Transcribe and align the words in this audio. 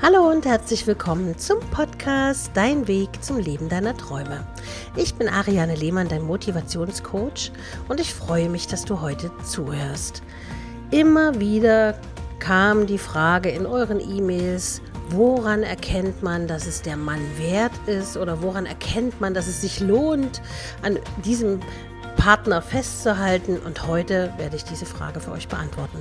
Hallo 0.00 0.30
und 0.30 0.46
herzlich 0.46 0.86
willkommen 0.86 1.36
zum 1.38 1.58
Podcast 1.72 2.52
Dein 2.54 2.86
Weg 2.86 3.08
zum 3.20 3.36
Leben 3.36 3.68
deiner 3.68 3.96
Träume. 3.96 4.46
Ich 4.94 5.16
bin 5.16 5.28
Ariane 5.28 5.74
Lehmann, 5.74 6.06
dein 6.06 6.22
Motivationscoach 6.22 7.50
und 7.88 7.98
ich 7.98 8.14
freue 8.14 8.48
mich, 8.48 8.68
dass 8.68 8.84
du 8.84 9.00
heute 9.00 9.32
zuhörst. 9.42 10.22
Immer 10.92 11.40
wieder 11.40 11.98
kam 12.38 12.86
die 12.86 12.96
Frage 12.96 13.48
in 13.48 13.66
euren 13.66 13.98
E-Mails, 13.98 14.82
woran 15.10 15.64
erkennt 15.64 16.22
man, 16.22 16.46
dass 16.46 16.68
es 16.68 16.80
der 16.80 16.96
Mann 16.96 17.20
wert 17.36 17.72
ist 17.86 18.16
oder 18.16 18.40
woran 18.40 18.66
erkennt 18.66 19.20
man, 19.20 19.34
dass 19.34 19.48
es 19.48 19.60
sich 19.60 19.80
lohnt, 19.80 20.40
an 20.82 21.00
diesem 21.24 21.58
Partner 22.16 22.62
festzuhalten 22.62 23.58
und 23.58 23.88
heute 23.88 24.32
werde 24.36 24.54
ich 24.54 24.62
diese 24.62 24.86
Frage 24.86 25.18
für 25.18 25.32
euch 25.32 25.48
beantworten. 25.48 25.98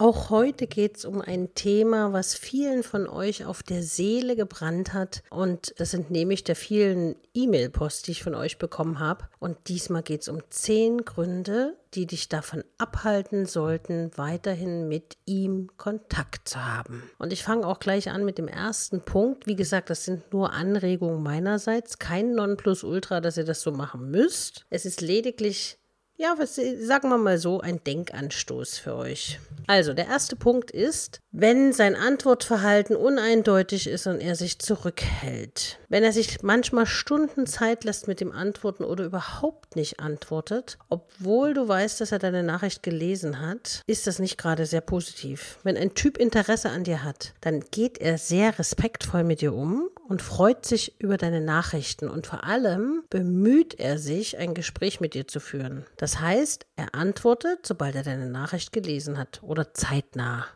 Auch 0.00 0.30
heute 0.30 0.68
geht 0.68 0.98
es 0.98 1.04
um 1.04 1.20
ein 1.20 1.54
Thema, 1.54 2.12
was 2.12 2.36
vielen 2.36 2.84
von 2.84 3.08
euch 3.08 3.44
auf 3.44 3.64
der 3.64 3.82
Seele 3.82 4.36
gebrannt 4.36 4.92
hat. 4.92 5.24
Und 5.28 5.74
das 5.78 5.90
sind 5.90 6.12
nämlich 6.12 6.44
der 6.44 6.54
vielen 6.54 7.16
E-Mail-Post, 7.34 8.06
die 8.06 8.12
ich 8.12 8.22
von 8.22 8.36
euch 8.36 8.58
bekommen 8.58 9.00
habe. 9.00 9.24
Und 9.40 9.56
diesmal 9.66 10.04
geht 10.04 10.20
es 10.20 10.28
um 10.28 10.40
zehn 10.50 10.98
Gründe, 11.04 11.76
die 11.94 12.06
dich 12.06 12.28
davon 12.28 12.62
abhalten 12.78 13.44
sollten, 13.44 14.12
weiterhin 14.14 14.86
mit 14.86 15.16
ihm 15.24 15.68
Kontakt 15.76 16.48
zu 16.48 16.64
haben. 16.64 17.02
Und 17.18 17.32
ich 17.32 17.42
fange 17.42 17.66
auch 17.66 17.80
gleich 17.80 18.08
an 18.08 18.24
mit 18.24 18.38
dem 18.38 18.46
ersten 18.46 19.00
Punkt. 19.00 19.48
Wie 19.48 19.56
gesagt, 19.56 19.90
das 19.90 20.04
sind 20.04 20.32
nur 20.32 20.52
Anregungen 20.52 21.24
meinerseits, 21.24 21.98
kein 21.98 22.36
Nonplusultra, 22.36 23.20
dass 23.20 23.36
ihr 23.36 23.44
das 23.44 23.62
so 23.62 23.72
machen 23.72 24.12
müsst. 24.12 24.64
Es 24.70 24.86
ist 24.86 25.00
lediglich 25.00 25.76
ja, 26.18 26.34
was, 26.36 26.56
sagen 26.56 27.08
wir 27.10 27.16
mal 27.16 27.38
so, 27.38 27.60
ein 27.60 27.82
Denkanstoß 27.84 28.78
für 28.78 28.96
euch. 28.96 29.38
Also, 29.68 29.94
der 29.94 30.08
erste 30.08 30.34
Punkt 30.34 30.72
ist, 30.72 31.20
wenn 31.30 31.72
sein 31.72 31.94
Antwortverhalten 31.94 32.96
uneindeutig 32.96 33.86
ist 33.86 34.06
und 34.08 34.20
er 34.20 34.34
sich 34.34 34.58
zurückhält. 34.58 35.78
Wenn 35.88 36.02
er 36.02 36.12
sich 36.12 36.42
manchmal 36.42 36.86
Stunden 36.86 37.46
Zeit 37.46 37.84
lässt 37.84 38.08
mit 38.08 38.20
dem 38.20 38.32
Antworten 38.32 38.82
oder 38.82 39.04
überhaupt 39.04 39.76
nicht 39.76 40.00
antwortet, 40.00 40.78
obwohl 40.88 41.54
du 41.54 41.68
weißt, 41.68 42.00
dass 42.00 42.10
er 42.10 42.18
deine 42.18 42.42
Nachricht 42.42 42.82
gelesen 42.82 43.40
hat, 43.40 43.82
ist 43.86 44.08
das 44.08 44.18
nicht 44.18 44.38
gerade 44.38 44.66
sehr 44.66 44.80
positiv. 44.80 45.58
Wenn 45.62 45.76
ein 45.76 45.94
Typ 45.94 46.18
Interesse 46.18 46.70
an 46.70 46.82
dir 46.82 47.04
hat, 47.04 47.34
dann 47.40 47.60
geht 47.70 47.98
er 47.98 48.18
sehr 48.18 48.58
respektvoll 48.58 49.22
mit 49.22 49.40
dir 49.40 49.54
um 49.54 49.88
und 50.08 50.22
freut 50.22 50.64
sich 50.64 50.98
über 50.98 51.18
deine 51.18 51.42
Nachrichten 51.42 52.08
und 52.08 52.26
vor 52.26 52.44
allem 52.44 53.02
bemüht 53.10 53.78
er 53.78 53.98
sich, 53.98 54.38
ein 54.38 54.54
Gespräch 54.54 55.00
mit 55.00 55.12
dir 55.12 55.28
zu 55.28 55.38
führen. 55.38 55.84
Das 55.98 56.07
heißt, 56.20 56.66
er 56.76 56.94
antwortet, 56.94 57.66
sobald 57.66 57.94
er 57.94 58.02
deine 58.02 58.30
Nachricht 58.30 58.72
gelesen 58.72 59.18
hat 59.18 59.42
oder 59.42 59.74
zeitnah. 59.74 60.46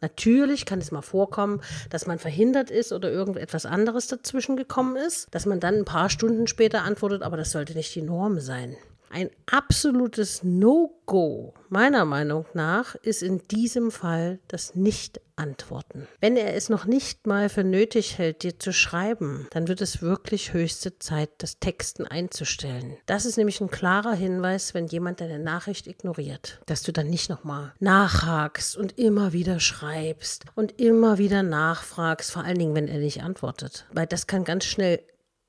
Natürlich 0.00 0.66
kann 0.66 0.80
es 0.80 0.90
mal 0.90 1.02
vorkommen, 1.02 1.60
dass 1.90 2.06
man 2.06 2.18
verhindert 2.18 2.70
ist 2.70 2.92
oder 2.92 3.10
irgendetwas 3.10 3.66
anderes 3.66 4.08
dazwischen 4.08 4.56
gekommen 4.56 4.96
ist, 4.96 5.28
dass 5.30 5.46
man 5.46 5.60
dann 5.60 5.76
ein 5.76 5.84
paar 5.84 6.10
Stunden 6.10 6.48
später 6.48 6.82
antwortet, 6.82 7.22
aber 7.22 7.36
das 7.36 7.52
sollte 7.52 7.74
nicht 7.74 7.94
die 7.94 8.02
Norm 8.02 8.40
sein. 8.40 8.76
Ein 9.12 9.28
absolutes 9.44 10.42
No-Go, 10.42 11.52
meiner 11.68 12.06
Meinung 12.06 12.46
nach, 12.54 12.94
ist 12.94 13.22
in 13.22 13.46
diesem 13.48 13.90
Fall 13.90 14.38
das 14.48 14.74
Nicht-Antworten. 14.74 16.08
Wenn 16.22 16.38
er 16.38 16.54
es 16.54 16.70
noch 16.70 16.86
nicht 16.86 17.26
mal 17.26 17.50
für 17.50 17.62
nötig 17.62 18.16
hält, 18.16 18.42
dir 18.42 18.58
zu 18.58 18.72
schreiben, 18.72 19.48
dann 19.50 19.68
wird 19.68 19.82
es 19.82 20.00
wirklich 20.00 20.54
höchste 20.54 20.98
Zeit, 20.98 21.28
das 21.38 21.58
Texten 21.58 22.06
einzustellen. 22.06 22.96
Das 23.04 23.26
ist 23.26 23.36
nämlich 23.36 23.60
ein 23.60 23.70
klarer 23.70 24.14
Hinweis, 24.14 24.72
wenn 24.72 24.86
jemand 24.86 25.20
deine 25.20 25.38
Nachricht 25.38 25.86
ignoriert, 25.86 26.62
dass 26.64 26.82
du 26.82 26.90
dann 26.90 27.10
nicht 27.10 27.28
nochmal 27.28 27.74
nachhakst 27.80 28.78
und 28.78 28.98
immer 28.98 29.34
wieder 29.34 29.60
schreibst 29.60 30.46
und 30.54 30.80
immer 30.80 31.18
wieder 31.18 31.42
nachfragst, 31.42 32.30
vor 32.30 32.44
allen 32.44 32.58
Dingen, 32.58 32.74
wenn 32.74 32.88
er 32.88 32.98
nicht 32.98 33.22
antwortet. 33.22 33.84
Weil 33.92 34.06
das 34.06 34.26
kann 34.26 34.44
ganz 34.44 34.64
schnell 34.64 35.02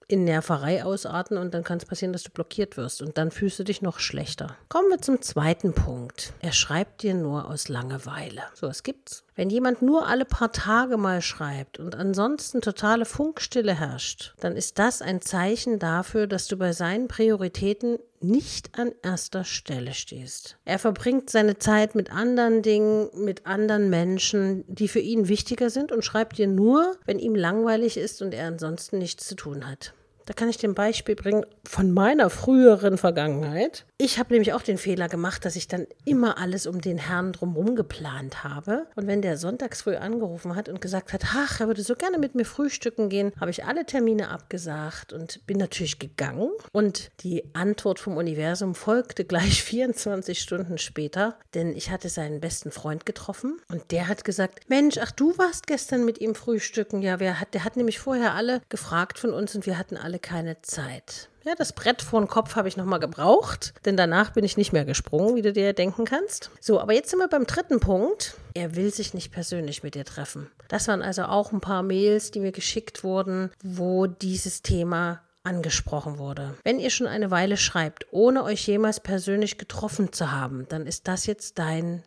in 0.08 0.24
Nerverei 0.24 0.84
ausarten 0.84 1.38
und 1.38 1.54
dann 1.54 1.64
kann 1.64 1.78
es 1.78 1.86
passieren, 1.86 2.14
dass 2.14 2.24
du 2.24 2.32
blockiert 2.32 2.78
wirst 2.78 3.02
und 3.02 3.18
dann 3.18 3.32
fühlst 3.32 3.60
du 3.60 3.64
dich 3.64 3.82
noch 3.82 4.00
schlechter. 4.00 4.58
Kommen 4.70 4.90
wir 4.90 5.00
zum 5.00 5.22
zweiten 5.22 5.74
Punkt. 5.74 6.34
Er 6.42 6.52
schreibt 6.52 7.04
dir 7.04 7.14
nur 7.14 7.50
aus 7.50 7.70
Langeweile. 7.70 8.42
So, 8.54 8.68
was 8.68 8.84
gibt's. 8.84 9.24
Wenn 9.36 9.50
jemand 9.50 9.82
nur 9.82 10.08
alle 10.08 10.26
paar 10.26 10.52
Tage 10.52 10.98
mal 10.98 11.22
schreibt 11.22 11.80
und 11.80 11.96
ansonsten 11.96 12.62
totale 12.62 13.06
Funkstille 13.06 13.74
herrscht, 13.74 14.36
dann 14.40 14.56
ist 14.56 14.78
das 14.78 15.02
ein 15.02 15.22
Zeichen 15.22 15.80
dafür, 15.80 16.28
dass 16.28 16.48
du 16.48 16.56
bei 16.56 16.72
seinen 16.72 17.08
Prioritäten 17.08 17.98
nicht 18.24 18.78
an 18.78 18.92
erster 19.02 19.44
Stelle 19.44 19.94
stehst. 19.94 20.58
Er 20.66 20.78
verbringt 20.80 21.30
seine 21.30 21.58
Zeit 21.58 21.96
mit 21.96 22.12
anderen 22.12 22.62
Dingen, 22.62 23.10
mit 23.16 23.46
anderen 23.46 23.90
Menschen, 23.90 24.64
die 24.68 24.88
für 24.88 25.00
ihn 25.00 25.28
wichtiger 25.28 25.70
sind 25.70 25.92
und 25.92 26.06
schreibt 26.06 26.38
dir 26.38 26.48
nur, 26.48 26.96
wenn 27.06 27.20
ihm 27.20 27.36
langweilig 27.36 27.98
ist 27.98 28.22
und 28.22 28.34
er 28.34 28.48
ansonsten 28.48 29.00
nichts 29.00 29.28
zu 29.28 29.36
tun 29.36 29.68
hat. 29.68 29.94
Da 30.26 30.34
kann 30.34 30.50
ich 30.50 30.58
dir 30.58 30.70
ein 30.70 30.76
Beispiel 30.76 31.16
bringen 31.16 31.46
von 31.66 31.92
meiner 31.92 32.30
früheren 32.30 32.98
Vergangenheit. 32.98 33.86
Ich 33.98 34.20
habe 34.20 34.34
nämlich 34.34 34.54
auch 34.54 34.62
den 34.62 34.78
Fehler 34.78 35.08
gemacht, 35.08 35.46
dass 35.46 35.56
ich 35.56 35.68
dann 35.68 35.88
immer 36.06 36.38
alles 36.38 36.68
um 36.68 36.82
den 36.82 36.98
Herrn 36.98 37.34
drumherum 37.34 37.76
geplant 37.76 38.44
habe. 38.44 38.88
Und 38.96 39.08
wenn 39.08 39.22
der 39.22 39.38
sonntags 39.38 39.82
früh 39.84 39.96
angerufen 39.96 40.56
hat 40.56 40.70
und 40.70 40.82
gesagt 40.82 41.14
hat, 41.14 41.24
ach, 41.34 41.60
er 41.60 41.68
würde 41.68 41.84
so 41.84 41.96
gerne 41.96 42.18
mit 42.18 42.36
mir 42.36 42.46
frühstücken 42.46 43.10
gehen, 43.10 43.32
habe 43.40 43.52
ich 43.52 43.66
alle 43.66 43.86
Termine 43.86 44.30
abgesagt 44.30 45.14
und 45.14 45.46
bin 45.48 45.58
natürlich 45.58 46.00
gegangen. 46.00 46.50
Und 46.72 47.12
die 47.22 47.54
Antwort 47.54 48.00
vom 48.00 48.18
Universum 48.18 48.76
folgte 48.76 49.26
gleich 49.34 49.64
24 49.64 50.40
Stunden 50.40 50.78
später, 50.78 51.38
denn 51.54 51.76
ich 51.76 51.92
hatte 51.92 52.10
seinen 52.10 52.40
besten 52.40 52.72
Freund 52.72 53.06
getroffen 53.06 53.60
und 53.70 53.92
der 53.92 54.08
hat 54.08 54.24
gesagt, 54.24 54.70
Mensch, 54.70 54.98
ach, 54.98 55.12
du 55.12 55.38
warst 55.38 55.68
gestern 55.68 56.06
mit 56.06 56.20
ihm 56.20 56.36
frühstücken. 56.36 57.02
Ja, 57.02 57.20
wer 57.20 57.40
hat, 57.40 57.54
der 57.54 57.64
hat 57.64 57.78
nämlich 57.78 58.00
vorher 58.00 58.34
alle 58.34 58.62
gefragt 58.70 59.20
von 59.20 59.32
uns 59.32 59.56
und 59.56 59.66
wir 59.66 59.78
hatten 59.78 59.98
alle 59.98 60.13
alle 60.14 60.20
keine 60.20 60.62
Zeit. 60.62 61.30
Ja, 61.44 61.56
das 61.56 61.74
Brett 61.74 62.04
vor 62.04 62.22
den 62.22 62.28
Kopf 62.28 62.56
habe 62.56 62.68
ich 62.68 62.78
nochmal 62.78 63.00
gebraucht, 63.00 63.74
denn 63.84 63.98
danach 63.98 64.30
bin 64.30 64.46
ich 64.46 64.58
nicht 64.58 64.72
mehr 64.72 64.86
gesprungen, 64.86 65.36
wie 65.36 65.42
du 65.42 65.52
dir 65.52 65.74
denken 65.74 66.06
kannst. 66.06 66.52
So, 66.62 66.80
aber 66.80 66.94
jetzt 66.94 67.10
sind 67.10 67.18
wir 67.18 67.28
beim 67.28 67.48
dritten 67.48 67.80
Punkt. 67.80 68.36
Er 68.54 68.76
will 68.76 68.94
sich 68.94 69.16
nicht 69.16 69.32
persönlich 69.32 69.82
mit 69.82 69.96
dir 69.96 70.06
treffen. 70.06 70.52
Das 70.68 70.88
waren 70.88 71.02
also 71.02 71.24
auch 71.24 71.52
ein 71.52 71.62
paar 71.62 71.82
Mails, 71.82 72.30
die 72.30 72.42
mir 72.42 72.52
geschickt 72.52 73.04
wurden, 73.04 73.50
wo 73.64 74.06
dieses 74.06 74.62
Thema 74.62 75.24
angesprochen 75.42 76.20
wurde. 76.20 76.54
Wenn 76.64 76.80
ihr 76.80 76.92
schon 76.92 77.08
eine 77.08 77.32
Weile 77.32 77.58
schreibt, 77.58 78.06
ohne 78.12 78.44
euch 78.44 78.68
jemals 78.68 79.00
persönlich 79.00 79.58
getroffen 79.58 80.14
zu 80.14 80.32
haben, 80.32 80.68
dann 80.70 80.86
ist 80.86 81.08
das 81.08 81.26
jetzt 81.26 81.58
dein 81.58 82.04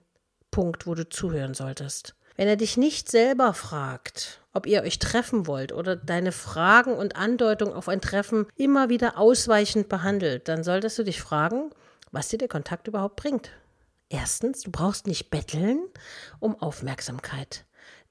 Punkt, 0.52 0.86
wo 0.86 0.94
du 0.94 1.08
zuhören 1.08 1.54
solltest. 1.54 2.14
Wenn 2.36 2.48
er 2.48 2.56
dich 2.56 2.76
nicht 2.76 3.10
selber 3.10 3.52
fragt, 3.54 4.42
ob 4.56 4.66
ihr 4.66 4.82
euch 4.82 4.98
treffen 4.98 5.46
wollt 5.46 5.72
oder 5.72 5.94
deine 5.94 6.32
Fragen 6.32 6.94
und 6.94 7.16
Andeutungen 7.16 7.74
auf 7.74 7.88
ein 7.88 8.00
Treffen 8.00 8.46
immer 8.56 8.88
wieder 8.88 9.18
ausweichend 9.18 9.88
behandelt, 9.88 10.48
dann 10.48 10.64
solltest 10.64 10.98
du 10.98 11.04
dich 11.04 11.20
fragen, 11.20 11.70
was 12.10 12.28
dir 12.28 12.38
der 12.38 12.48
Kontakt 12.48 12.88
überhaupt 12.88 13.16
bringt. 13.16 13.50
Erstens, 14.08 14.62
du 14.62 14.70
brauchst 14.70 15.06
nicht 15.06 15.30
betteln 15.30 15.80
um 16.40 16.60
Aufmerksamkeit. 16.60 17.64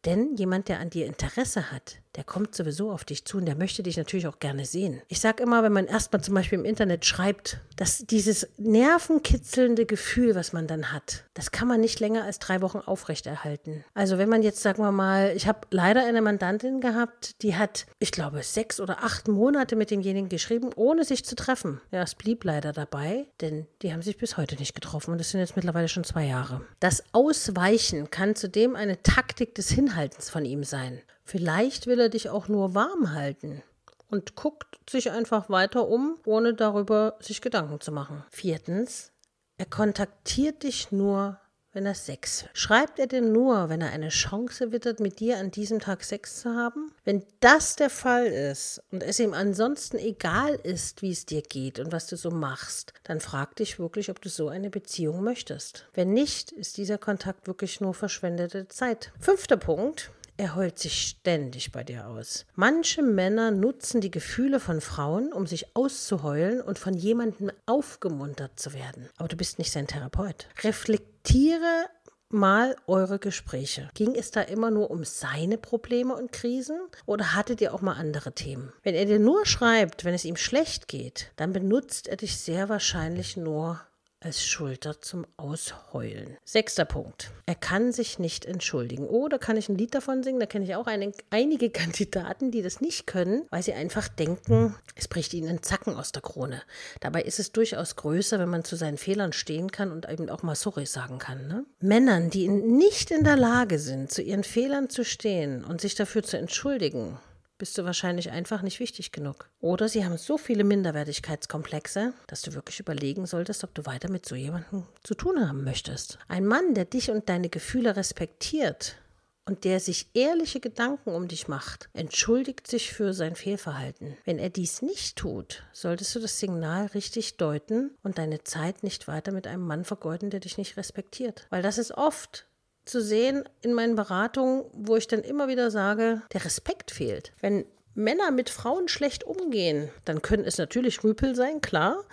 Denn 0.05 0.35
jemand, 0.35 0.67
der 0.69 0.79
an 0.79 0.91
dir 0.91 1.07
Interesse 1.07 1.71
hat, 1.71 1.97
der 2.15 2.23
kommt 2.23 2.55
sowieso 2.55 2.91
auf 2.91 3.03
dich 3.03 3.25
zu 3.25 3.37
und 3.37 3.45
der 3.45 3.55
möchte 3.55 3.83
dich 3.83 3.97
natürlich 3.97 4.27
auch 4.27 4.39
gerne 4.39 4.65
sehen. 4.65 5.01
Ich 5.07 5.19
sage 5.19 5.43
immer, 5.43 5.63
wenn 5.63 5.73
man 5.73 5.85
erstmal 5.85 6.21
zum 6.21 6.33
Beispiel 6.33 6.59
im 6.59 6.65
Internet 6.65 7.05
schreibt, 7.05 7.59
dass 7.75 8.05
dieses 8.05 8.47
nervenkitzelnde 8.57 9.85
Gefühl, 9.85 10.35
was 10.35 10.53
man 10.53 10.67
dann 10.67 10.91
hat, 10.91 11.25
das 11.33 11.51
kann 11.51 11.67
man 11.67 11.81
nicht 11.81 11.99
länger 11.99 12.23
als 12.23 12.39
drei 12.39 12.61
Wochen 12.61 12.79
aufrechterhalten. 12.79 13.83
Also 13.93 14.17
wenn 14.17 14.29
man 14.29 14.43
jetzt, 14.43 14.61
sagen 14.61 14.81
wir 14.81 14.91
mal, 14.91 15.33
ich 15.35 15.47
habe 15.47 15.59
leider 15.71 16.05
eine 16.05 16.21
Mandantin 16.21 16.79
gehabt, 16.79 17.41
die 17.41 17.55
hat, 17.55 17.85
ich 17.99 18.11
glaube, 18.11 18.43
sechs 18.43 18.79
oder 18.79 19.03
acht 19.03 19.27
Monate 19.27 19.75
mit 19.75 19.91
demjenigen 19.91 20.29
geschrieben, 20.29 20.69
ohne 20.75 21.03
sich 21.03 21.25
zu 21.25 21.35
treffen. 21.35 21.81
Ja, 21.91 22.03
es 22.03 22.15
blieb 22.15 22.43
leider 22.43 22.71
dabei, 22.71 23.27
denn 23.41 23.67
die 23.81 23.93
haben 23.93 24.01
sich 24.01 24.17
bis 24.17 24.37
heute 24.37 24.55
nicht 24.55 24.73
getroffen 24.73 25.11
und 25.11 25.17
das 25.17 25.31
sind 25.31 25.41
jetzt 25.41 25.55
mittlerweile 25.55 25.89
schon 25.89 26.03
zwei 26.03 26.25
Jahre. 26.25 26.61
Das 26.79 27.03
Ausweichen 27.11 28.09
kann 28.09 28.35
zudem 28.35 28.75
eine 28.75 29.01
Taktik 29.03 29.55
des 29.55 29.69
Hinhaltens 29.69 30.29
von 30.29 30.45
ihm 30.45 30.63
sein. 30.63 31.01
Vielleicht 31.25 31.87
will 31.87 31.99
er 31.99 32.09
dich 32.09 32.29
auch 32.29 32.47
nur 32.47 32.75
warm 32.75 33.13
halten 33.13 33.63
und 34.09 34.35
guckt 34.35 34.77
sich 34.89 35.11
einfach 35.11 35.49
weiter 35.49 35.87
um, 35.87 36.17
ohne 36.25 36.53
darüber 36.53 37.17
sich 37.19 37.41
Gedanken 37.41 37.81
zu 37.81 37.91
machen. 37.91 38.23
Viertens, 38.29 39.11
er 39.57 39.65
kontaktiert 39.65 40.61
dich 40.61 40.91
nur, 40.91 41.39
wenn 41.73 41.87
er 41.87 41.95
Sex 41.95 42.43
will. 42.43 42.49
Schreibt 42.53 42.99
er 42.99 43.07
dir 43.07 43.21
nur, 43.21 43.69
wenn 43.69 43.81
er 43.81 43.91
eine 43.91 44.09
Chance 44.09 44.71
wittert, 44.71 44.99
mit 44.99 45.19
dir 45.19 45.37
an 45.37 45.49
diesem 45.49 45.79
Tag 45.79 46.03
Sex 46.03 46.41
zu 46.41 46.55
haben? 46.55 46.91
Wenn 47.03 47.23
das 47.39 47.75
der 47.75 47.89
Fall 47.89 48.27
ist 48.27 48.81
und 48.91 49.01
es 49.01 49.19
ihm 49.19 49.33
ansonsten 49.33 49.97
egal 49.97 50.55
ist, 50.63 51.01
wie 51.01 51.11
es 51.11 51.25
dir 51.25 51.41
geht 51.41 51.79
und 51.79 51.91
was 51.91 52.07
du 52.07 52.15
so 52.15 52.29
machst, 52.29 52.93
dann 53.03 53.19
frag 53.19 53.55
dich 53.55 53.79
wirklich, 53.79 54.09
ob 54.09 54.21
du 54.21 54.29
so 54.29 54.47
eine 54.47 54.69
Beziehung 54.69 55.23
möchtest. 55.23 55.87
Wenn 55.93 56.13
nicht, 56.13 56.51
ist 56.51 56.77
dieser 56.77 56.97
Kontakt 56.97 57.47
wirklich 57.47 57.81
nur 57.81 57.93
verschwendete 57.93 58.67
Zeit. 58.67 59.11
Fünfter 59.19 59.57
Punkt. 59.57 60.11
Er 60.37 60.55
heult 60.55 60.77
sich 60.79 61.01
ständig 61.01 61.71
bei 61.71 61.85
dir 61.85 62.07
aus. 62.07 62.45
Manche 62.55 63.01
Männer 63.01 63.51
nutzen 63.51 64.01
die 64.01 64.11
Gefühle 64.11 64.59
von 64.59 64.81
Frauen, 64.81 65.31
um 65.31 65.47
sich 65.47 65.77
auszuheulen 65.77 66.59
und 66.59 66.77
von 66.77 66.93
jemandem 66.93 67.51
aufgemuntert 67.65 68.59
zu 68.59 68.73
werden. 68.73 69.09
Aber 69.17 69.29
du 69.29 69.37
bist 69.37 69.59
nicht 69.59 69.71
sein 69.71 69.87
Therapeut. 69.87 70.47
Reflektiere 70.61 71.85
mal 72.27 72.75
eure 72.85 73.17
Gespräche. 73.17 73.89
Ging 73.93 74.13
es 74.13 74.31
da 74.31 74.41
immer 74.41 74.71
nur 74.71 74.91
um 74.91 75.05
seine 75.05 75.57
Probleme 75.57 76.13
und 76.13 76.33
Krisen 76.33 76.79
oder 77.05 77.33
hattet 77.33 77.61
ihr 77.61 77.73
auch 77.73 77.81
mal 77.81 77.93
andere 77.93 78.33
Themen? 78.33 78.73
Wenn 78.83 78.95
er 78.95 79.05
dir 79.05 79.19
nur 79.19 79.45
schreibt, 79.45 80.03
wenn 80.03 80.13
es 80.13 80.25
ihm 80.25 80.35
schlecht 80.35 80.89
geht, 80.89 81.31
dann 81.37 81.53
benutzt 81.53 82.09
er 82.09 82.17
dich 82.17 82.37
sehr 82.37 82.67
wahrscheinlich 82.67 83.37
nur 83.37 83.79
als 84.25 84.43
Schulter 84.43 84.99
zum 85.01 85.27
Ausheulen. 85.37 86.35
Sechster 86.43 86.85
Punkt. 86.85 87.29
Er 87.45 87.53
kann 87.53 87.91
sich 87.91 88.17
nicht 88.17 88.45
entschuldigen. 88.45 89.07
Oh, 89.07 89.27
da 89.27 89.37
kann 89.37 89.55
ich 89.55 89.69
ein 89.69 89.77
Lied 89.77 89.93
davon 89.93 90.23
singen. 90.23 90.39
Da 90.39 90.47
kenne 90.47 90.65
ich 90.65 90.73
auch 90.73 90.87
eine, 90.87 91.11
einige 91.29 91.69
Kandidaten, 91.71 92.49
die 92.49 92.63
das 92.63 92.81
nicht 92.81 93.05
können, 93.05 93.43
weil 93.51 93.61
sie 93.61 93.73
einfach 93.73 94.07
denken, 94.07 94.73
es 94.95 95.07
bricht 95.07 95.35
ihnen 95.35 95.47
ein 95.47 95.61
Zacken 95.61 95.95
aus 95.95 96.11
der 96.11 96.23
Krone. 96.23 96.63
Dabei 97.01 97.21
ist 97.21 97.37
es 97.37 97.51
durchaus 97.51 97.95
größer, 97.97 98.39
wenn 98.39 98.49
man 98.49 98.63
zu 98.63 98.75
seinen 98.75 98.97
Fehlern 98.97 99.31
stehen 99.31 99.71
kann 99.71 99.91
und 99.91 100.09
eben 100.09 100.27
auch 100.31 100.41
mal 100.41 100.55
sorry 100.55 100.87
sagen 100.87 101.19
kann. 101.19 101.47
Ne? 101.47 101.63
Männern, 101.79 102.31
die 102.31 102.47
nicht 102.47 103.11
in 103.11 103.23
der 103.23 103.37
Lage 103.37 103.77
sind, 103.77 104.11
zu 104.11 104.23
ihren 104.23 104.43
Fehlern 104.43 104.89
zu 104.89 105.05
stehen 105.05 105.63
und 105.63 105.81
sich 105.81 105.93
dafür 105.93 106.23
zu 106.23 106.37
entschuldigen, 106.37 107.19
bist 107.57 107.77
du 107.77 107.85
wahrscheinlich 107.85 108.31
einfach 108.31 108.61
nicht 108.61 108.79
wichtig 108.79 109.11
genug. 109.11 109.49
Oder 109.59 109.87
sie 109.87 110.05
haben 110.05 110.17
so 110.17 110.37
viele 110.37 110.63
Minderwertigkeitskomplexe, 110.63 112.13
dass 112.27 112.41
du 112.41 112.53
wirklich 112.53 112.79
überlegen 112.79 113.25
solltest, 113.25 113.63
ob 113.63 113.73
du 113.73 113.85
weiter 113.85 114.09
mit 114.09 114.25
so 114.25 114.35
jemandem 114.35 114.83
zu 115.03 115.15
tun 115.15 115.47
haben 115.47 115.63
möchtest. 115.63 116.19
Ein 116.27 116.45
Mann, 116.45 116.73
der 116.73 116.85
dich 116.85 117.11
und 117.11 117.29
deine 117.29 117.49
Gefühle 117.49 117.95
respektiert 117.95 118.97
und 119.45 119.63
der 119.63 119.79
sich 119.79 120.07
ehrliche 120.13 120.59
Gedanken 120.59 121.11
um 121.11 121.27
dich 121.27 121.47
macht, 121.47 121.89
entschuldigt 121.93 122.67
sich 122.67 122.91
für 122.91 123.13
sein 123.13 123.35
Fehlverhalten. 123.35 124.17
Wenn 124.25 124.39
er 124.39 124.49
dies 124.49 124.81
nicht 124.81 125.17
tut, 125.17 125.63
solltest 125.71 126.15
du 126.15 126.19
das 126.19 126.39
Signal 126.39 126.87
richtig 126.87 127.37
deuten 127.37 127.91
und 128.03 128.17
deine 128.17 128.43
Zeit 128.43 128.83
nicht 128.83 129.07
weiter 129.07 129.31
mit 129.31 129.47
einem 129.47 129.65
Mann 129.65 129.85
vergeuden, 129.85 130.29
der 130.29 130.39
dich 130.39 130.57
nicht 130.57 130.77
respektiert. 130.77 131.47
Weil 131.51 131.61
das 131.61 131.77
ist 131.77 131.91
oft 131.91 132.47
zu 132.85 133.01
sehen 133.01 133.43
in 133.61 133.73
meinen 133.73 133.95
Beratungen, 133.95 134.65
wo 134.73 134.95
ich 134.95 135.07
dann 135.07 135.21
immer 135.21 135.47
wieder 135.47 135.71
sage, 135.71 136.21
der 136.33 136.45
Respekt 136.45 136.91
fehlt. 136.91 137.33
Wenn 137.41 137.65
Männer 137.95 138.31
mit 138.31 138.49
Frauen 138.49 138.87
schlecht 138.87 139.23
umgehen, 139.23 139.89
dann 140.05 140.21
können 140.21 140.45
es 140.45 140.57
natürlich 140.57 141.03
Rüpel 141.03 141.35
sein, 141.35 141.61
klar, 141.61 142.03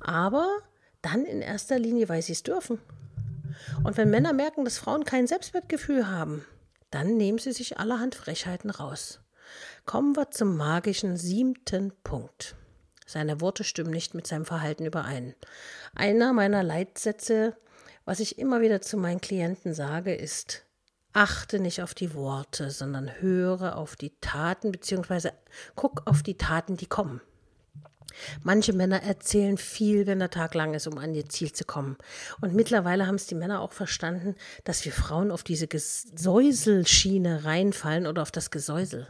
aber 0.00 0.48
dann 1.02 1.24
in 1.24 1.42
erster 1.42 1.78
Linie, 1.78 2.08
weil 2.08 2.22
sie 2.22 2.32
es 2.32 2.42
dürfen. 2.42 2.78
Und 3.82 3.96
wenn 3.96 4.10
Männer 4.10 4.32
merken, 4.32 4.64
dass 4.64 4.78
Frauen 4.78 5.04
kein 5.04 5.26
Selbstwertgefühl 5.26 6.08
haben, 6.08 6.44
dann 6.90 7.16
nehmen 7.16 7.38
sie 7.38 7.52
sich 7.52 7.78
allerhand 7.78 8.14
Frechheiten 8.14 8.70
raus. 8.70 9.20
Kommen 9.84 10.16
wir 10.16 10.30
zum 10.30 10.56
magischen 10.56 11.16
siebten 11.16 11.92
Punkt. 12.04 12.56
Seine 13.06 13.40
Worte 13.40 13.64
stimmen 13.64 13.90
nicht 13.90 14.14
mit 14.14 14.26
seinem 14.26 14.46
Verhalten 14.46 14.86
überein. 14.86 15.34
Einer 15.94 16.32
meiner 16.32 16.62
Leitsätze 16.62 17.56
was 18.04 18.20
ich 18.20 18.38
immer 18.38 18.60
wieder 18.60 18.80
zu 18.80 18.96
meinen 18.96 19.20
Klienten 19.20 19.74
sage, 19.74 20.14
ist, 20.14 20.64
achte 21.12 21.60
nicht 21.60 21.82
auf 21.82 21.94
die 21.94 22.14
Worte, 22.14 22.70
sondern 22.70 23.20
höre 23.20 23.76
auf 23.76 23.96
die 23.96 24.12
Taten, 24.20 24.72
beziehungsweise 24.72 25.32
guck 25.74 26.02
auf 26.06 26.22
die 26.22 26.36
Taten, 26.36 26.76
die 26.76 26.86
kommen. 26.86 27.20
Manche 28.42 28.72
Männer 28.72 29.02
erzählen 29.02 29.58
viel, 29.58 30.06
wenn 30.06 30.18
der 30.18 30.30
Tag 30.30 30.54
lang 30.54 30.74
ist, 30.74 30.86
um 30.86 30.98
an 30.98 31.14
ihr 31.14 31.28
Ziel 31.28 31.52
zu 31.52 31.64
kommen. 31.64 31.96
Und 32.40 32.54
mittlerweile 32.54 33.06
haben 33.06 33.16
es 33.16 33.26
die 33.26 33.34
Männer 33.34 33.60
auch 33.60 33.72
verstanden, 33.72 34.36
dass 34.64 34.84
wir 34.84 34.92
Frauen 34.92 35.30
auf 35.30 35.42
diese 35.42 35.66
Gesäuselschiene 35.66 37.44
reinfallen 37.44 38.06
oder 38.06 38.22
auf 38.22 38.30
das 38.30 38.50
Gesäusel. 38.50 39.08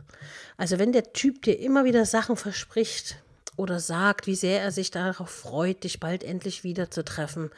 Also 0.56 0.78
wenn 0.78 0.92
der 0.92 1.12
Typ 1.12 1.42
dir 1.42 1.58
immer 1.58 1.84
wieder 1.84 2.06
Sachen 2.06 2.36
verspricht, 2.36 3.16
oder 3.56 3.80
sagt, 3.80 4.26
wie 4.26 4.34
sehr 4.34 4.60
er 4.60 4.72
sich 4.72 4.90
darauf 4.90 5.30
freut, 5.30 5.84
dich 5.84 6.00
bald 6.00 6.24
endlich 6.24 6.64
wiederzutreffen. 6.64 7.50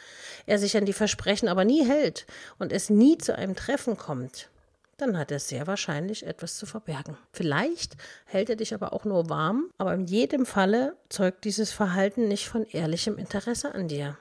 Er 0.46 0.58
sich 0.58 0.76
an 0.76 0.84
die 0.84 0.92
Versprechen 0.92 1.48
aber 1.48 1.64
nie 1.64 1.86
hält 1.86 2.26
und 2.58 2.72
es 2.72 2.90
nie 2.90 3.18
zu 3.18 3.36
einem 3.36 3.56
Treffen 3.56 3.96
kommt, 3.96 4.50
dann 4.98 5.18
hat 5.18 5.30
er 5.30 5.40
sehr 5.40 5.66
wahrscheinlich 5.66 6.26
etwas 6.26 6.56
zu 6.56 6.64
verbergen. 6.64 7.18
Vielleicht 7.32 7.96
hält 8.24 8.48
er 8.48 8.56
dich 8.56 8.72
aber 8.72 8.92
auch 8.92 9.04
nur 9.04 9.28
warm, 9.28 9.70
aber 9.78 9.92
in 9.94 10.06
jedem 10.06 10.46
Falle 10.46 10.96
zeugt 11.08 11.44
dieses 11.44 11.70
Verhalten 11.70 12.28
nicht 12.28 12.48
von 12.48 12.64
ehrlichem 12.64 13.18
Interesse 13.18 13.74
an 13.74 13.88
dir. 13.88 14.16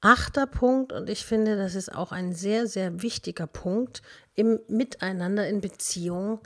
Achter 0.00 0.46
Punkt, 0.46 0.92
und 0.92 1.08
ich 1.08 1.24
finde, 1.24 1.56
das 1.56 1.74
ist 1.74 1.94
auch 1.94 2.12
ein 2.12 2.34
sehr, 2.34 2.66
sehr 2.66 3.02
wichtiger 3.02 3.46
Punkt 3.46 4.02
im 4.34 4.60
Miteinander 4.68 5.46
in 5.48 5.60
Beziehung, 5.60 6.40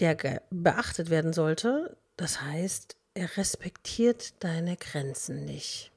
der 0.00 0.42
beachtet 0.50 1.10
werden 1.10 1.32
sollte. 1.32 1.96
Das 2.16 2.42
heißt, 2.42 2.96
er 3.18 3.36
respektiert 3.36 4.32
deine 4.44 4.76
Grenzen 4.76 5.44
nicht. 5.44 5.90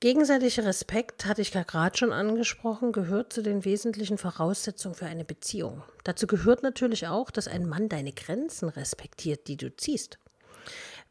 Gegenseitiger 0.00 0.66
Respekt, 0.66 1.24
hatte 1.24 1.40
ich 1.40 1.54
ja 1.54 1.62
gerade 1.62 1.96
schon 1.96 2.12
angesprochen, 2.12 2.92
gehört 2.92 3.32
zu 3.32 3.40
den 3.40 3.64
wesentlichen 3.64 4.18
Voraussetzungen 4.18 4.94
für 4.94 5.06
eine 5.06 5.24
Beziehung. 5.24 5.82
Dazu 6.04 6.26
gehört 6.26 6.62
natürlich 6.62 7.06
auch, 7.06 7.30
dass 7.30 7.48
ein 7.48 7.66
Mann 7.66 7.88
deine 7.88 8.12
Grenzen 8.12 8.68
respektiert, 8.68 9.48
die 9.48 9.56
du 9.56 9.74
ziehst. 9.74 10.18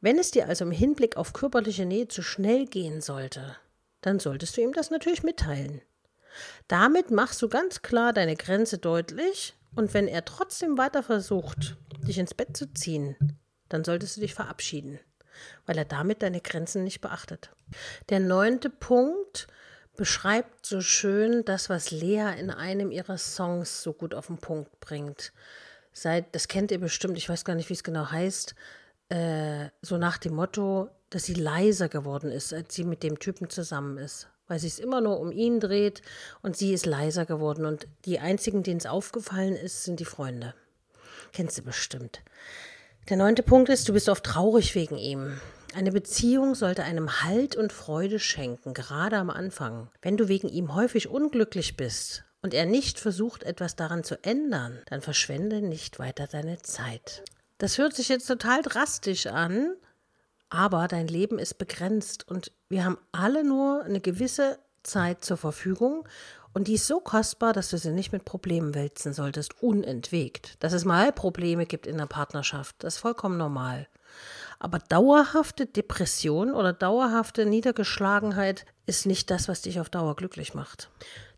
Wenn 0.02 0.20
es 0.20 0.30
dir 0.30 0.48
also 0.48 0.66
im 0.66 0.72
Hinblick 0.72 1.18
auf 1.18 1.34
körperliche 1.34 1.88
Nähe 1.88 2.08
zu 2.08 2.22
schnell 2.22 2.68
gehen 2.68 3.02
sollte, 3.02 3.56
dann 4.02 4.20
solltest 4.20 4.56
du 4.56 4.62
ihm 4.62 4.72
das 4.72 4.92
natürlich 4.92 5.24
mitteilen. 5.24 5.82
Damit 6.68 7.10
machst 7.10 7.42
du 7.42 7.50
ganz 7.50 7.82
klar 7.82 8.14
deine 8.14 8.36
Grenze 8.36 8.78
deutlich 8.78 9.56
und 9.76 9.96
wenn 9.96 10.08
er 10.08 10.26
trotzdem 10.26 10.78
weiter 10.78 11.02
versucht, 11.02 11.76
dich 12.08 12.20
ins 12.20 12.36
Bett 12.36 12.56
zu 12.56 12.72
ziehen, 12.72 13.16
dann 13.70 13.84
solltest 13.84 14.18
du 14.18 14.22
dich 14.22 14.34
verabschieden, 14.34 15.00
weil 15.66 15.78
er 15.78 15.86
damit 15.86 16.22
deine 16.22 16.42
Grenzen 16.42 16.84
nicht 16.84 17.02
beachtet. 17.02 17.52
Der 18.10 18.20
neunte 18.20 18.70
Punkt 18.70 19.48
beschreibt 19.96 20.66
so 20.66 20.82
schön 20.82 21.46
das, 21.46 21.70
was 21.70 21.92
Lea 21.92 22.34
in 22.38 22.50
einem 22.50 22.92
ihrer 22.92 23.18
Songs 23.18 23.82
so 23.82 23.94
gut 23.94 24.14
auf 24.14 24.28
den 24.28 24.38
Punkt 24.38 24.80
bringt. 24.80 25.32
Seit, 25.94 26.36
das 26.36 26.48
kennt 26.48 26.72
ihr 26.72 26.80
bestimmt, 26.80 27.18
ich 27.18 27.30
weiß 27.30 27.46
gar 27.46 27.56
nicht, 27.56 27.70
wie 27.70 27.74
es 27.74 27.84
genau 27.84 28.12
heißt, 28.12 28.56
äh, 29.10 29.70
so 29.82 29.98
nach 29.98 30.18
dem 30.18 30.36
Motto, 30.36 30.90
dass 31.10 31.24
sie 31.24 31.36
leiser 31.36 31.88
geworden 31.88 32.32
ist, 32.32 32.54
als 32.54 32.76
sie 32.76 32.84
mit 32.84 33.04
dem 33.04 33.20
Typen 33.20 33.50
zusammen 33.50 33.98
ist. 33.98 34.28
Weil 34.48 34.60
sie 34.60 34.68
es 34.68 34.80
immer 34.80 35.02
nur 35.02 35.20
um 35.20 35.32
ihn 35.32 35.60
dreht 35.60 36.02
und 36.42 36.56
sie 36.56 36.74
ist 36.74 36.86
leiser 36.86 37.26
geworden. 37.26 37.66
Und 37.66 37.88
die 38.06 38.20
einzigen, 38.20 38.62
denen 38.62 38.78
es 38.78 38.86
aufgefallen 38.86 39.56
ist, 39.56 39.86
sind 39.86 40.00
die 40.00 40.06
Freunde. 40.06 40.54
Kennst 41.32 41.58
du 41.58 41.64
bestimmt. 41.64 42.22
Der 43.08 43.18
neunte 43.18 43.44
Punkt 43.44 43.70
ist, 43.70 43.88
du 43.88 43.94
bist 43.94 44.10
oft 44.10 44.24
traurig 44.24 44.74
wegen 44.74 44.98
ihm. 44.98 45.40
Eine 45.76 45.92
Beziehung 45.92 46.56
sollte 46.56 46.84
einem 46.84 47.22
Halt 47.22 47.56
und 47.56 47.72
Freude 47.72 48.18
schenken, 48.18 48.74
gerade 48.74 49.18
am 49.18 49.30
Anfang. 49.30 49.90
Wenn 50.02 50.18
du 50.18 50.28
wegen 50.28 50.50
ihm 50.50 50.74
häufig 50.74 51.08
unglücklich 51.08 51.78
bist 51.78 52.24
und 52.42 52.56
er 52.56 52.66
nicht 52.66 53.00
versucht, 53.00 53.44
etwas 53.44 53.76
daran 53.76 54.04
zu 54.04 54.24
ändern, 54.24 54.82
dann 54.88 55.02
verschwende 55.02 55.62
nicht 55.62 56.00
weiter 56.00 56.26
deine 56.26 56.64
Zeit. 56.64 57.22
Das 57.60 57.78
hört 57.78 57.94
sich 57.94 58.10
jetzt 58.10 58.26
total 58.26 58.64
drastisch 58.64 59.28
an, 59.28 59.76
aber 60.50 60.88
dein 60.88 61.08
Leben 61.08 61.38
ist 61.38 61.60
begrenzt 61.60 62.28
und 62.28 62.52
wir 62.70 62.86
haben 62.86 62.98
alle 63.12 63.44
nur 63.44 63.84
eine 63.84 64.02
gewisse 64.02 64.58
Zeit 64.82 65.24
zur 65.24 65.38
Verfügung 65.38 66.08
und 66.56 66.70
die 66.70 66.76
ist 66.76 66.88
so 66.88 67.02
kostbar, 67.02 67.52
dass 67.52 67.70
du 67.70 67.78
sie 67.78 67.92
nicht 67.92 68.14
mit 68.14 68.24
Problemen 68.24 68.76
wälzen 68.76 69.14
solltest, 69.14 69.62
unentwegt. 69.62 70.56
Dass 70.64 70.72
es 70.72 70.86
mal 70.86 71.12
Probleme 71.12 71.66
gibt 71.66 71.86
in 71.86 71.98
der 71.98 72.06
Partnerschaft, 72.06 72.78
das 72.80 72.96
ist 72.96 73.02
vollkommen 73.02 73.38
normal. 73.38 73.90
Aber 74.58 74.80
dauerhafte 74.80 75.66
Depression 75.66 76.54
oder 76.54 76.72
dauerhafte 76.72 77.46
Niedergeschlagenheit 77.46 78.66
ist 78.86 79.06
nicht 79.06 79.30
das, 79.32 79.50
was 79.50 79.64
dich 79.64 79.82
auf 79.82 79.90
Dauer 79.90 80.16
glücklich 80.16 80.54
macht. 80.54 80.90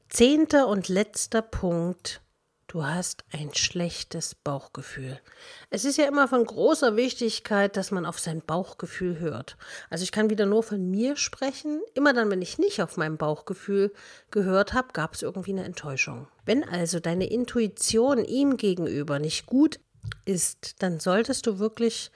Zehnter 0.08 0.68
und 0.68 0.88
letzter 0.88 1.42
Punkt 1.42 2.22
Du 2.68 2.84
hast 2.84 3.24
ein 3.32 3.54
schlechtes 3.54 4.36
Bauchgefühl. 4.36 5.22
Es 5.70 5.86
ist 5.86 5.98
ja 5.98 6.06
immer 6.06 6.28
von 6.28 6.44
großer 6.44 6.98
Wichtigkeit, 6.98 7.78
dass 7.78 7.92
man 7.92 8.06
auf 8.06 8.20
sein 8.20 8.42
Bauchgefühl 8.46 9.20
hört. 9.20 9.56
Also 9.90 10.04
ich 10.04 10.12
kann 10.12 10.30
wieder 10.30 10.46
nur 10.46 10.64
von 10.64 10.92
mir 10.92 11.16
sprechen. 11.16 11.80
Immer 11.94 12.12
dann, 12.12 12.30
wenn 12.30 12.42
ich 12.42 12.58
nicht 12.58 12.82
auf 12.82 12.98
mein 12.98 13.16
Bauchgefühl 13.16 13.94
gehört 14.32 14.74
habe, 14.74 14.90
gab 14.92 15.14
es 15.14 15.22
irgendwie 15.22 15.52
eine 15.52 15.64
Enttäuschung. 15.64 16.28
Wenn 16.46 16.68
also 16.68 17.00
deine 17.00 17.30
Intuition 17.30 18.26
ihm 18.26 18.58
gegenüber 18.58 19.20
nicht 19.20 19.46
gut 19.46 19.80
ist, 20.26 20.84
dann 20.84 21.00
solltest 21.00 21.48
du 21.48 21.60
wirklich 21.60 22.12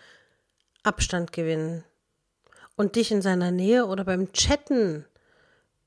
Abstand 0.84 1.32
gewinnen 1.32 1.86
und 2.76 2.98
dich 2.98 3.12
in 3.12 3.22
seiner 3.22 3.52
Nähe 3.52 3.86
oder 3.86 4.04
beim 4.04 4.34
Chatten 4.34 5.06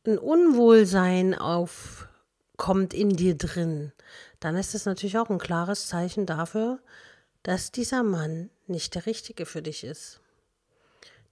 ein 0.06 0.16
Unwohlsein 0.16 1.34
aufkommt 1.34 2.94
in 2.94 3.10
dir 3.10 3.36
drin 3.36 3.92
dann 4.44 4.56
ist 4.56 4.74
es 4.74 4.84
natürlich 4.84 5.16
auch 5.16 5.30
ein 5.30 5.38
klares 5.38 5.86
Zeichen 5.86 6.26
dafür, 6.26 6.78
dass 7.44 7.72
dieser 7.72 8.02
Mann 8.02 8.50
nicht 8.66 8.94
der 8.94 9.06
Richtige 9.06 9.46
für 9.46 9.62
dich 9.62 9.84
ist. 9.84 10.20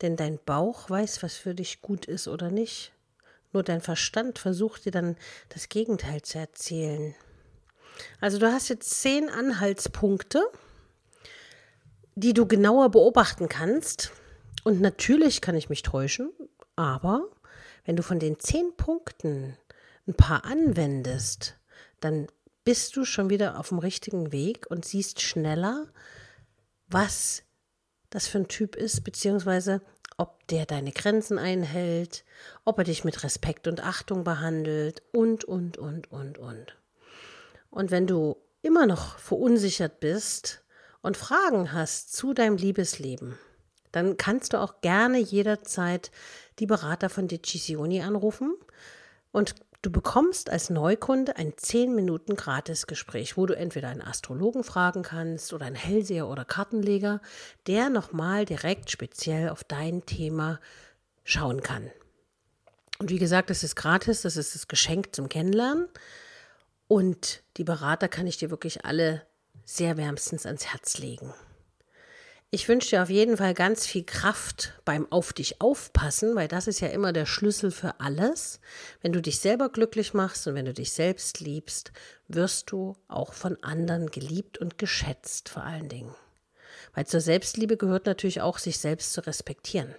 Denn 0.00 0.16
dein 0.16 0.38
Bauch 0.38 0.88
weiß, 0.88 1.22
was 1.22 1.34
für 1.34 1.54
dich 1.54 1.82
gut 1.82 2.06
ist 2.06 2.26
oder 2.26 2.50
nicht. 2.50 2.90
Nur 3.52 3.64
dein 3.64 3.82
Verstand 3.82 4.38
versucht 4.38 4.86
dir 4.86 4.92
dann 4.92 5.16
das 5.50 5.68
Gegenteil 5.68 6.22
zu 6.22 6.38
erzählen. 6.38 7.14
Also 8.22 8.38
du 8.38 8.50
hast 8.50 8.70
jetzt 8.70 9.02
zehn 9.02 9.28
Anhaltspunkte, 9.28 10.42
die 12.14 12.32
du 12.32 12.46
genauer 12.46 12.90
beobachten 12.90 13.50
kannst. 13.50 14.10
Und 14.64 14.80
natürlich 14.80 15.42
kann 15.42 15.54
ich 15.54 15.68
mich 15.68 15.82
täuschen, 15.82 16.32
aber 16.76 17.28
wenn 17.84 17.96
du 17.96 18.02
von 18.02 18.18
den 18.18 18.38
zehn 18.38 18.74
Punkten 18.74 19.58
ein 20.08 20.14
paar 20.14 20.46
anwendest, 20.46 21.58
dann 22.00 22.26
bist 22.64 22.96
du 22.96 23.04
schon 23.04 23.30
wieder 23.30 23.58
auf 23.58 23.68
dem 23.68 23.78
richtigen 23.78 24.32
Weg 24.32 24.66
und 24.70 24.84
siehst 24.84 25.20
schneller, 25.20 25.86
was 26.86 27.42
das 28.10 28.26
für 28.26 28.38
ein 28.38 28.48
Typ 28.48 28.76
ist, 28.76 29.04
beziehungsweise 29.04 29.80
ob 30.18 30.46
der 30.48 30.66
deine 30.66 30.92
Grenzen 30.92 31.38
einhält, 31.38 32.24
ob 32.64 32.78
er 32.78 32.84
dich 32.84 33.04
mit 33.04 33.24
Respekt 33.24 33.66
und 33.66 33.82
Achtung 33.82 34.24
behandelt 34.24 35.02
und, 35.12 35.44
und, 35.44 35.78
und, 35.78 36.12
und, 36.12 36.38
und. 36.38 36.76
Und 37.70 37.90
wenn 37.90 38.06
du 38.06 38.36
immer 38.60 38.86
noch 38.86 39.18
verunsichert 39.18 40.00
bist 40.00 40.62
und 41.00 41.16
Fragen 41.16 41.72
hast 41.72 42.14
zu 42.14 42.34
deinem 42.34 42.56
Liebesleben, 42.56 43.38
dann 43.90 44.16
kannst 44.16 44.52
du 44.52 44.60
auch 44.60 44.80
gerne 44.80 45.18
jederzeit 45.18 46.10
die 46.58 46.66
Berater 46.66 47.08
von 47.08 47.28
Decisioni 47.28 48.02
anrufen 48.02 48.54
und 49.32 49.54
du 49.82 49.90
bekommst 49.90 50.48
als 50.48 50.70
Neukunde 50.70 51.36
ein 51.36 51.52
10 51.56 51.94
Minuten 51.94 52.36
Gratisgespräch, 52.36 53.36
wo 53.36 53.46
du 53.46 53.56
entweder 53.56 53.88
einen 53.88 54.00
Astrologen 54.00 54.64
fragen 54.64 55.02
kannst 55.02 55.52
oder 55.52 55.66
einen 55.66 55.76
Hellseher 55.76 56.28
oder 56.28 56.44
Kartenleger, 56.44 57.20
der 57.66 57.90
nochmal 57.90 58.44
direkt 58.44 58.90
speziell 58.90 59.48
auf 59.48 59.64
dein 59.64 60.06
Thema 60.06 60.60
schauen 61.24 61.62
kann. 61.62 61.90
Und 62.98 63.10
wie 63.10 63.18
gesagt, 63.18 63.50
das 63.50 63.64
ist 63.64 63.74
gratis, 63.74 64.22
das 64.22 64.36
ist 64.36 64.54
das 64.54 64.68
Geschenk 64.68 65.14
zum 65.14 65.28
Kennenlernen. 65.28 65.88
Und 66.86 67.42
die 67.56 67.64
Berater 67.64 68.06
kann 68.06 68.28
ich 68.28 68.36
dir 68.36 68.50
wirklich 68.50 68.84
alle 68.84 69.26
sehr 69.64 69.96
wärmstens 69.96 70.46
ans 70.46 70.66
Herz 70.66 70.98
legen. 70.98 71.32
Ich 72.54 72.68
wünsche 72.68 72.90
dir 72.90 73.02
auf 73.02 73.08
jeden 73.08 73.38
Fall 73.38 73.54
ganz 73.54 73.86
viel 73.86 74.04
Kraft 74.04 74.74
beim 74.84 75.10
Auf 75.10 75.32
dich 75.32 75.62
aufpassen, 75.62 76.34
weil 76.34 76.48
das 76.48 76.66
ist 76.66 76.80
ja 76.80 76.88
immer 76.88 77.14
der 77.14 77.24
Schlüssel 77.24 77.70
für 77.70 77.98
alles. 77.98 78.60
Wenn 79.00 79.14
du 79.14 79.22
dich 79.22 79.38
selber 79.38 79.70
glücklich 79.70 80.12
machst 80.12 80.46
und 80.46 80.54
wenn 80.54 80.66
du 80.66 80.74
dich 80.74 80.92
selbst 80.92 81.40
liebst, 81.40 81.92
wirst 82.28 82.70
du 82.70 82.94
auch 83.08 83.32
von 83.32 83.56
anderen 83.62 84.10
geliebt 84.10 84.58
und 84.58 84.76
geschätzt 84.76 85.48
vor 85.48 85.62
allen 85.62 85.88
Dingen. 85.88 86.14
Weil 86.92 87.06
zur 87.06 87.22
Selbstliebe 87.22 87.78
gehört 87.78 88.04
natürlich 88.04 88.42
auch, 88.42 88.58
sich 88.58 88.76
selbst 88.76 89.14
zu 89.14 89.26
respektieren. 89.26 89.94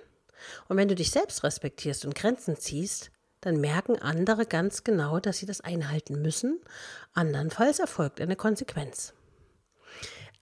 Und 0.67 0.77
wenn 0.77 0.87
du 0.87 0.93
dich 0.93 1.09
selbst 1.09 1.43
respektierst 1.43 2.05
und 2.05 2.13
Grenzen 2.13 2.55
ziehst, 2.55 3.09
dann 3.41 3.59
merken 3.61 3.97
andere 3.97 4.45
ganz 4.45 4.83
genau, 4.83 5.19
dass 5.19 5.39
sie 5.39 5.47
das 5.47 5.61
einhalten 5.61 6.21
müssen. 6.21 6.61
Andernfalls 7.15 7.79
erfolgt 7.79 8.21
eine 8.21 8.35
Konsequenz. 8.35 9.15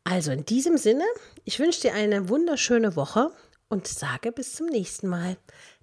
Also 0.03 0.31
in 0.31 0.45
diesem 0.45 0.77
Sinne, 0.77 1.05
ich 1.45 1.59
wünsche 1.59 1.81
dir 1.81 1.93
eine 1.93 2.29
wunderschöne 2.29 2.95
Woche 2.95 3.31
und 3.69 3.87
sage 3.87 4.31
bis 4.31 4.53
zum 4.53 4.67
nächsten 4.67 5.07
Mal. 5.07 5.37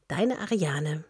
Deine 0.09 0.39
Ariane. 0.41 1.05